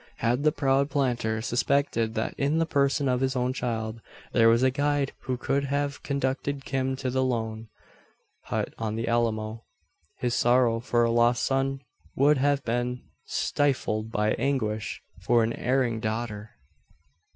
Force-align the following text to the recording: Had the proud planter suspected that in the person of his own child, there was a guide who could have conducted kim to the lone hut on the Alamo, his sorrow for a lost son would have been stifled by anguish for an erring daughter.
Had 0.17 0.41
the 0.41 0.51
proud 0.51 0.89
planter 0.89 1.43
suspected 1.43 2.15
that 2.15 2.33
in 2.35 2.57
the 2.57 2.65
person 2.65 3.07
of 3.07 3.19
his 3.21 3.35
own 3.35 3.53
child, 3.53 4.01
there 4.33 4.49
was 4.49 4.63
a 4.63 4.71
guide 4.71 5.11
who 5.25 5.37
could 5.37 5.65
have 5.65 6.01
conducted 6.01 6.65
kim 6.65 6.95
to 6.95 7.11
the 7.11 7.23
lone 7.23 7.67
hut 8.45 8.73
on 8.79 8.95
the 8.95 9.07
Alamo, 9.07 9.63
his 10.17 10.33
sorrow 10.33 10.79
for 10.79 11.03
a 11.03 11.11
lost 11.11 11.43
son 11.43 11.83
would 12.15 12.39
have 12.39 12.65
been 12.65 13.03
stifled 13.25 14.11
by 14.11 14.31
anguish 14.39 15.03
for 15.19 15.43
an 15.43 15.53
erring 15.53 15.99
daughter. 15.99 16.49